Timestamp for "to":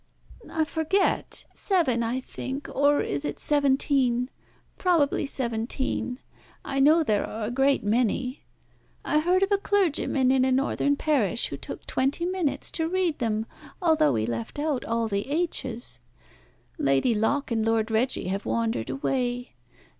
12.71-12.89